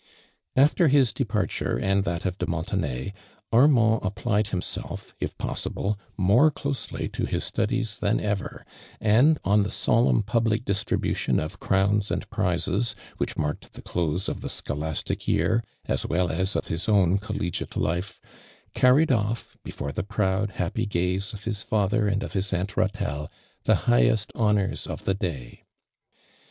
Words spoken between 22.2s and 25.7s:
of his Aunt Ratelle, the highest honors of the day.